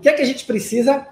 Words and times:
que 0.00 0.08
é 0.08 0.12
que 0.12 0.22
a 0.22 0.26
gente 0.26 0.44
precisa? 0.44 1.06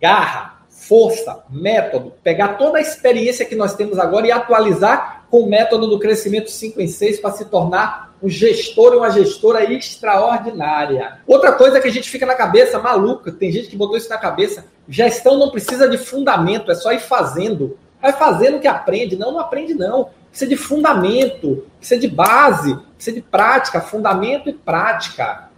Garra, 0.00 0.64
força, 0.68 1.44
método, 1.48 2.12
pegar 2.22 2.56
toda 2.56 2.78
a 2.78 2.80
experiência 2.80 3.44
que 3.44 3.54
nós 3.54 3.74
temos 3.74 3.98
agora 3.98 4.26
e 4.26 4.32
atualizar 4.32 5.26
com 5.30 5.40
o 5.40 5.48
método 5.48 5.86
do 5.86 5.98
crescimento 5.98 6.50
5 6.50 6.80
em 6.80 6.86
6 6.86 7.20
para 7.20 7.32
se 7.32 7.46
tornar 7.46 8.14
um 8.22 8.28
gestor 8.28 8.94
e 8.94 8.96
uma 8.96 9.10
gestora 9.10 9.64
extraordinária. 9.72 11.18
Outra 11.26 11.52
coisa 11.52 11.80
que 11.80 11.88
a 11.88 11.90
gente 11.90 12.08
fica 12.08 12.24
na 12.24 12.34
cabeça, 12.34 12.78
maluca, 12.78 13.30
tem 13.32 13.52
gente 13.52 13.68
que 13.68 13.76
botou 13.76 13.96
isso 13.96 14.08
na 14.08 14.18
cabeça, 14.18 14.66
gestão 14.88 15.38
não 15.38 15.50
precisa 15.50 15.88
de 15.88 15.98
fundamento, 15.98 16.70
é 16.70 16.74
só 16.74 16.92
ir 16.92 17.00
fazendo. 17.00 17.78
Vai 18.00 18.12
fazendo 18.12 18.60
que 18.60 18.68
aprende. 18.68 19.16
Não, 19.16 19.32
não 19.32 19.40
aprende 19.40 19.74
não. 19.74 20.10
Precisa 20.28 20.48
de 20.48 20.56
fundamento, 20.56 21.64
precisa 21.78 22.00
de 22.00 22.08
base, 22.08 22.76
precisa 22.96 23.16
de 23.16 23.22
prática, 23.22 23.80
fundamento 23.80 24.48
e 24.48 24.52
prática. 24.52 25.48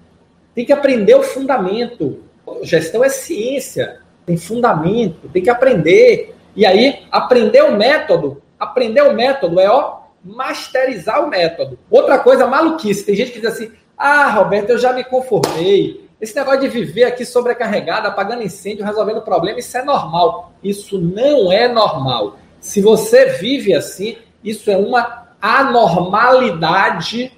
Tem 0.54 0.64
que 0.64 0.72
aprender 0.72 1.14
o 1.14 1.22
fundamento. 1.22 2.22
Gestão 2.62 3.04
é 3.04 3.08
ciência, 3.08 4.00
tem 4.24 4.36
fundamento, 4.36 5.28
tem 5.28 5.42
que 5.42 5.50
aprender. 5.50 6.34
E 6.54 6.64
aí, 6.64 7.06
aprender 7.10 7.62
o 7.62 7.76
método, 7.76 8.42
aprender 8.58 9.02
o 9.02 9.12
método 9.12 9.60
é, 9.60 9.68
ó, 9.68 10.00
masterizar 10.24 11.24
o 11.24 11.28
método. 11.28 11.78
Outra 11.90 12.18
coisa, 12.18 12.46
maluquice. 12.46 13.04
Tem 13.04 13.14
gente 13.14 13.32
que 13.32 13.40
diz 13.40 13.52
assim, 13.52 13.72
ah, 13.96 14.30
Roberto, 14.30 14.70
eu 14.70 14.78
já 14.78 14.92
me 14.92 15.04
conformei. 15.04 16.06
Esse 16.20 16.34
negócio 16.34 16.60
de 16.60 16.68
viver 16.68 17.04
aqui 17.04 17.26
sobrecarregado, 17.26 18.08
apagando 18.08 18.42
incêndio, 18.42 18.84
resolvendo 18.84 19.20
problema, 19.20 19.58
isso 19.58 19.76
é 19.76 19.82
normal. 19.82 20.52
Isso 20.62 20.98
não 20.98 21.52
é 21.52 21.68
normal. 21.68 22.38
Se 22.58 22.80
você 22.80 23.26
vive 23.38 23.74
assim, 23.74 24.16
isso 24.42 24.70
é 24.70 24.76
uma 24.76 25.26
anormalidade 25.40 27.32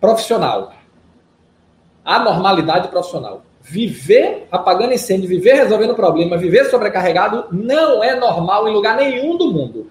profissional 0.00 0.72
anormalidade 2.04 2.88
profissional. 2.88 3.42
Viver 3.66 4.46
apagando 4.52 4.92
incêndio, 4.92 5.26
viver 5.26 5.54
resolvendo 5.54 5.94
problema, 5.94 6.36
viver 6.36 6.66
sobrecarregado 6.66 7.46
não 7.50 8.04
é 8.04 8.14
normal 8.14 8.68
em 8.68 8.72
lugar 8.72 8.94
nenhum 8.94 9.38
do 9.38 9.50
mundo. 9.50 9.90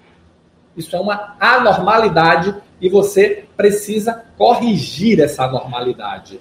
Isso 0.78 0.96
é 0.96 1.00
uma 1.00 1.36
anormalidade 1.40 2.56
e 2.80 2.88
você 2.88 3.46
precisa 3.58 4.26
corrigir 4.38 5.20
essa 5.20 5.46
anormalidade. 5.46 6.40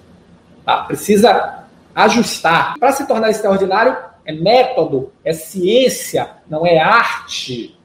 Tá? 0.63 0.83
Precisa 0.83 1.65
ajustar. 1.95 2.75
Para 2.79 2.91
se 2.91 3.07
tornar 3.07 3.31
extraordinário, 3.31 3.97
é 4.23 4.31
método, 4.31 5.11
é 5.25 5.33
ciência, 5.33 6.29
não 6.47 6.67
é 6.67 6.77
arte. 6.77 7.75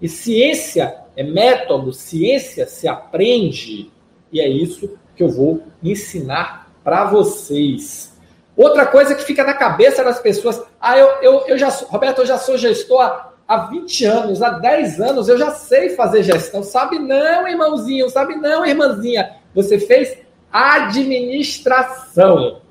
E 0.00 0.08
ciência 0.08 0.96
é 1.16 1.24
método, 1.24 1.92
ciência 1.92 2.66
se 2.66 2.86
aprende. 2.86 3.90
E 4.32 4.40
é 4.40 4.48
isso 4.48 4.96
que 5.16 5.24
eu 5.24 5.28
vou 5.28 5.62
ensinar 5.82 6.70
para 6.84 7.04
vocês. 7.06 8.15
Outra 8.56 8.86
coisa 8.86 9.14
que 9.14 9.22
fica 9.22 9.44
na 9.44 9.52
cabeça 9.52 10.02
das 10.02 10.18
pessoas, 10.18 10.62
ah, 10.80 10.96
eu, 10.96 11.08
eu, 11.20 11.44
eu 11.46 11.58
já, 11.58 11.68
Roberto, 11.68 12.20
eu 12.20 12.26
já 12.26 12.38
sou 12.38 12.56
gestor 12.56 13.02
há, 13.02 13.32
há 13.46 13.58
20 13.66 14.04
anos, 14.06 14.42
há 14.42 14.50
10 14.50 15.00
anos, 15.00 15.28
eu 15.28 15.36
já 15.36 15.50
sei 15.50 15.90
fazer 15.90 16.22
gestão. 16.22 16.62
Sabe 16.62 16.98
não, 16.98 17.46
irmãozinho, 17.46 18.08
sabe 18.08 18.36
não, 18.36 18.64
irmãzinha. 18.64 19.36
Você 19.54 19.78
fez 19.78 20.16
administração. 20.50 22.62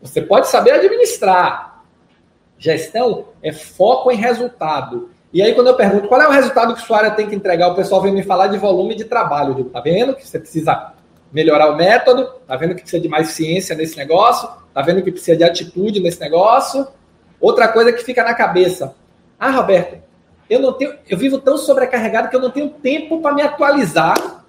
Você 0.00 0.22
pode 0.22 0.46
saber 0.46 0.72
administrar. 0.72 1.82
Gestão 2.58 3.26
é 3.42 3.52
foco 3.52 4.12
em 4.12 4.16
resultado. 4.16 5.10
E 5.32 5.42
aí, 5.42 5.54
quando 5.54 5.66
eu 5.66 5.74
pergunto 5.74 6.08
qual 6.08 6.22
é 6.22 6.28
o 6.28 6.30
resultado 6.30 6.74
que 6.74 6.80
sua 6.80 6.98
área 6.98 7.10
tem 7.10 7.28
que 7.28 7.34
entregar, 7.34 7.68
o 7.68 7.74
pessoal 7.74 8.00
vem 8.00 8.12
me 8.12 8.22
falar 8.22 8.46
de 8.46 8.58
volume 8.58 8.94
de 8.94 9.04
trabalho. 9.04 9.50
Eu 9.50 9.54
digo, 9.54 9.70
tá 9.70 9.80
vendo 9.80 10.14
que 10.14 10.26
você 10.26 10.38
precisa 10.38 10.92
melhorar 11.32 11.70
o 11.70 11.76
método, 11.76 12.30
tá 12.46 12.56
vendo 12.56 12.74
que 12.74 12.82
precisa 12.82 13.02
de 13.02 13.08
mais 13.08 13.30
ciência 13.30 13.74
nesse 13.74 13.96
negócio, 13.96 14.48
tá 14.76 14.82
vendo 14.82 15.02
que 15.02 15.10
precisa 15.10 15.34
de 15.34 15.42
atitude 15.42 16.00
nesse 16.00 16.20
negócio. 16.20 16.86
Outra 17.40 17.66
coisa 17.66 17.94
que 17.94 18.04
fica 18.04 18.22
na 18.22 18.34
cabeça. 18.34 18.94
Ah, 19.40 19.50
Roberto, 19.50 20.02
eu 20.50 20.60
não 20.60 20.74
tenho, 20.74 20.92
eu 21.08 21.16
vivo 21.16 21.38
tão 21.38 21.56
sobrecarregado 21.56 22.28
que 22.28 22.36
eu 22.36 22.40
não 22.40 22.50
tenho 22.50 22.68
tempo 22.68 23.22
para 23.22 23.34
me 23.34 23.40
atualizar. 23.40 24.44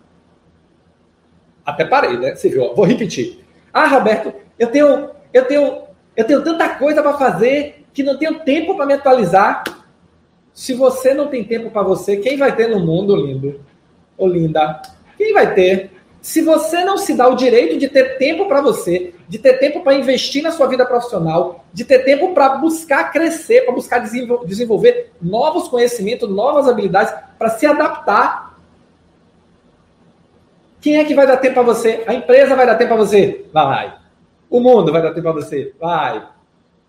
Até 1.66 1.86
parei, 1.86 2.18
né? 2.18 2.36
Você 2.36 2.50
viu? 2.50 2.76
Vou 2.76 2.84
repetir. 2.84 3.42
Ah, 3.72 3.88
Roberto, 3.88 4.34
eu 4.60 4.68
tenho, 4.68 5.12
eu 5.32 5.46
tenho, 5.46 5.84
eu 6.14 6.26
tenho 6.26 6.44
tanta 6.44 6.76
coisa 6.76 7.02
para 7.02 7.18
fazer 7.18 7.86
que 7.94 8.04
não 8.04 8.18
tenho 8.18 8.42
tempo 8.42 8.76
para 8.76 8.86
me 8.86 8.96
atualizar. 8.96 9.64
Se 10.54 10.74
você 10.74 11.14
não 11.14 11.28
tem 11.30 11.46
tempo 11.46 11.72
para 11.72 11.84
você, 11.84 12.18
quem 12.18 12.36
vai 12.36 12.54
ter 12.54 12.68
no 12.68 12.82
mundo, 12.82 13.16
lindo? 13.16 13.64
Ou 14.18 14.28
linda? 14.28 14.82
Quem 15.18 15.34
vai 15.34 15.54
ter? 15.54 15.90
Se 16.28 16.42
você 16.42 16.84
não 16.84 16.98
se 16.98 17.14
dá 17.14 17.26
o 17.30 17.38
direito 17.38 17.78
de 17.78 17.88
ter 17.88 18.18
tempo 18.18 18.50
para 18.50 18.60
você, 18.60 19.14
de 19.30 19.40
ter 19.40 19.60
tempo 19.60 19.80
para 19.80 19.94
investir 19.94 20.44
na 20.44 20.52
sua 20.52 20.68
vida 20.68 20.86
profissional, 20.86 21.64
de 21.72 21.86
ter 21.86 22.00
tempo 22.00 22.34
para 22.34 22.58
buscar 22.58 23.14
crescer, 23.14 23.62
para 23.62 23.74
buscar 23.74 24.00
desenvolver 24.00 25.14
novos 25.22 25.70
conhecimentos, 25.70 26.30
novas 26.30 26.68
habilidades, 26.68 27.14
para 27.40 27.52
se 27.52 27.66
adaptar, 27.66 28.60
quem 30.82 30.98
é 30.98 31.06
que 31.06 31.16
vai 31.16 31.26
dar 31.26 31.38
tempo 31.38 31.54
para 31.54 31.64
você? 31.64 32.04
A 32.06 32.14
empresa 32.14 32.58
vai 32.58 32.66
dar 32.66 32.76
tempo 32.76 32.90
para 32.90 33.06
você? 33.06 33.46
Vai. 33.54 33.98
O 34.50 34.60
mundo 34.60 34.92
vai 34.92 35.02
dar 35.02 35.14
tempo 35.14 35.32
para 35.32 35.42
você? 35.42 35.74
Vai. 35.80 36.28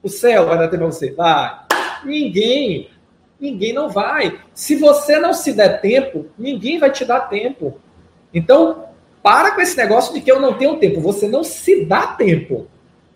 O 0.03 0.09
céu 0.09 0.47
vai 0.47 0.59
dar 0.59 0.67
tempo 0.67 0.83
para 0.83 0.93
você? 0.93 1.13
Vai. 1.13 1.61
Ninguém. 2.05 2.91
Ninguém 3.39 3.73
não 3.73 3.89
vai. 3.89 4.41
Se 4.53 4.75
você 4.75 5.17
não 5.21 5.33
se 5.33 5.53
der 5.53 5.81
tempo, 5.81 6.27
ninguém 6.37 6.81
vai 6.81 6.91
te 6.91 7.05
dar 7.05 7.21
tempo. 7.29 7.79
Então, 8.35 8.88
para 9.29 9.51
com 9.51 9.61
esse 9.61 9.77
negócio 9.77 10.15
de 10.15 10.23
que 10.23 10.33
eu 10.33 10.41
não 10.41 10.55
tenho 10.55 10.79
tempo. 10.79 11.03
Você 11.03 11.29
não 11.29 11.45
se 11.45 11.85
dá 11.85 12.07
tempo. 12.07 12.67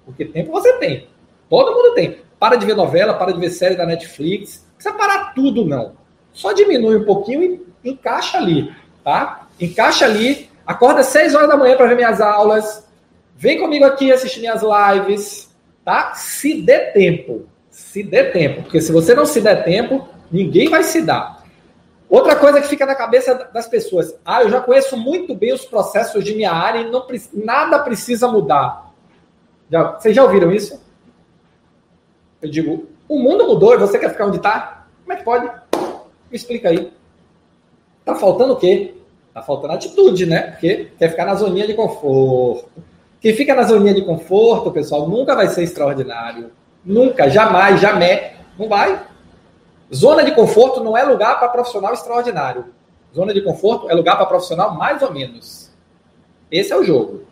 Porque 0.04 0.26
tempo 0.26 0.52
você 0.52 0.74
tem. 0.74 1.08
Todo 1.48 1.72
mundo 1.72 1.94
tem. 1.94 2.18
Para 2.38 2.56
de 2.56 2.66
ver 2.66 2.76
novela, 2.76 3.14
para 3.14 3.32
de 3.32 3.40
ver 3.40 3.48
série 3.48 3.76
da 3.76 3.86
Netflix. 3.86 4.62
Não 4.62 4.74
precisa 4.74 4.94
parar 4.94 5.32
tudo, 5.32 5.64
não. 5.64 5.94
Só 6.30 6.52
diminui 6.52 6.96
um 6.96 7.06
pouquinho 7.06 7.42
e 7.82 7.90
encaixa 7.90 8.36
ali, 8.36 8.70
tá? 9.02 9.46
Encaixa 9.58 10.04
ali. 10.04 10.50
Acorda 10.66 11.00
às 11.00 11.06
6 11.06 11.34
horas 11.34 11.48
da 11.48 11.56
manhã 11.56 11.78
para 11.78 11.86
ver 11.86 11.96
minhas 11.96 12.20
aulas. 12.20 12.86
Vem 13.34 13.58
comigo 13.58 13.86
aqui 13.86 14.12
assistir 14.12 14.40
minhas 14.40 14.60
lives, 14.62 15.50
tá? 15.82 16.12
Se 16.12 16.60
dê 16.60 16.90
tempo. 16.90 17.46
Se 17.70 18.02
dê 18.02 18.24
tempo. 18.24 18.64
Porque 18.64 18.82
se 18.82 18.92
você 18.92 19.14
não 19.14 19.24
se 19.24 19.40
der 19.40 19.64
tempo, 19.64 20.06
ninguém 20.30 20.68
vai 20.68 20.82
se 20.82 21.00
dar. 21.00 21.41
Outra 22.12 22.36
coisa 22.36 22.60
que 22.60 22.68
fica 22.68 22.84
na 22.84 22.94
cabeça 22.94 23.48
das 23.54 23.66
pessoas, 23.66 24.14
ah, 24.22 24.42
eu 24.42 24.50
já 24.50 24.60
conheço 24.60 24.98
muito 24.98 25.34
bem 25.34 25.54
os 25.54 25.64
processos 25.64 26.22
de 26.22 26.34
minha 26.34 26.52
área 26.52 26.80
e 26.80 26.90
não, 26.90 27.06
nada 27.32 27.78
precisa 27.78 28.28
mudar. 28.28 28.92
Já, 29.70 29.92
vocês 29.92 30.14
já 30.14 30.22
ouviram 30.22 30.52
isso? 30.52 30.78
Eu 32.42 32.50
digo, 32.50 32.86
o 33.08 33.18
mundo 33.18 33.46
mudou 33.46 33.72
e 33.72 33.78
você 33.78 33.98
quer 33.98 34.10
ficar 34.10 34.26
onde 34.26 34.36
está? 34.36 34.84
Como 35.02 35.14
é 35.14 35.16
que 35.16 35.24
pode? 35.24 35.46
Me 35.46 36.36
explica 36.36 36.68
aí. 36.68 36.92
Tá 38.04 38.14
faltando 38.14 38.52
o 38.52 38.56
quê? 38.56 38.92
Tá 39.32 39.40
faltando 39.40 39.72
atitude, 39.72 40.26
né? 40.26 40.50
Porque 40.50 40.90
quer 40.98 41.08
ficar 41.08 41.24
na 41.24 41.34
zoninha 41.34 41.66
de 41.66 41.72
conforto. 41.72 42.68
Quem 43.22 43.34
fica 43.34 43.54
na 43.54 43.62
zoninha 43.62 43.94
de 43.94 44.04
conforto, 44.04 44.70
pessoal, 44.70 45.08
nunca 45.08 45.34
vai 45.34 45.48
ser 45.48 45.62
extraordinário. 45.62 46.50
Nunca, 46.84 47.30
jamais, 47.30 47.80
jamais. 47.80 48.32
Não 48.58 48.68
vai. 48.68 49.00
Zona 49.94 50.24
de 50.24 50.32
conforto 50.32 50.82
não 50.82 50.96
é 50.96 51.02
lugar 51.04 51.38
para 51.38 51.48
profissional 51.48 51.92
extraordinário. 51.92 52.66
Zona 53.14 53.34
de 53.34 53.42
conforto 53.42 53.90
é 53.90 53.94
lugar 53.94 54.16
para 54.16 54.26
profissional 54.26 54.74
mais 54.74 55.02
ou 55.02 55.12
menos. 55.12 55.70
Esse 56.50 56.72
é 56.72 56.76
o 56.76 56.84
jogo. 56.84 57.24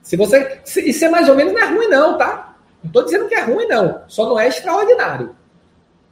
Se 0.00 0.16
você. 0.16 0.60
Se, 0.64 0.88
e 0.88 0.92
ser 0.92 1.08
mais 1.08 1.28
ou 1.28 1.34
menos 1.34 1.52
não 1.52 1.60
é 1.60 1.66
ruim, 1.66 1.88
não, 1.88 2.18
tá? 2.18 2.56
Não 2.82 2.88
estou 2.88 3.04
dizendo 3.04 3.28
que 3.28 3.34
é 3.34 3.42
ruim, 3.42 3.66
não. 3.66 4.02
Só 4.08 4.28
não 4.28 4.38
é 4.38 4.48
extraordinário. 4.48 5.36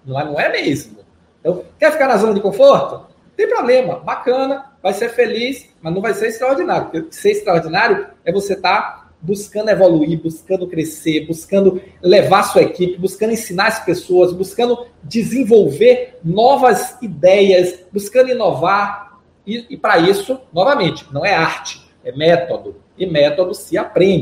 Não 0.05 0.21
é, 0.21 0.25
não 0.25 0.39
é 0.39 0.49
mesmo. 0.51 0.99
Então, 1.41 1.65
quer 1.79 1.93
ficar 1.93 2.07
na 2.07 2.17
zona 2.17 2.35
de 2.35 2.41
conforto? 2.41 3.07
Tem 3.37 3.49
problema. 3.49 3.99
Bacana, 3.99 4.73
vai 4.83 4.93
ser 4.93 5.09
feliz, 5.09 5.69
mas 5.81 5.93
não 5.93 6.01
vai 6.01 6.15
ser 6.15 6.29
extraordinário. 6.29 6.89
Porque 6.91 7.13
ser 7.13 7.31
extraordinário 7.33 8.07
é 8.25 8.33
você 8.33 8.53
estar 8.53 8.81
tá 8.81 9.00
buscando 9.23 9.69
evoluir, 9.69 10.21
buscando 10.21 10.67
crescer, 10.67 11.27
buscando 11.27 11.81
levar 12.03 12.45
sua 12.45 12.63
equipe, 12.63 12.99
buscando 12.99 13.33
ensinar 13.33 13.67
as 13.67 13.85
pessoas, 13.85 14.33
buscando 14.33 14.87
desenvolver 15.03 16.19
novas 16.25 16.97
ideias, 17.03 17.81
buscando 17.93 18.31
inovar. 18.31 19.19
E, 19.47 19.67
e 19.71 19.77
para 19.77 19.99
isso, 19.99 20.41
novamente, 20.53 21.07
não 21.13 21.25
é 21.25 21.35
arte, 21.35 21.81
é 22.05 22.13
método. 22.13 22.77
E 22.97 23.07
método 23.07 23.55
se 23.55 23.77
aprende. 23.79 24.19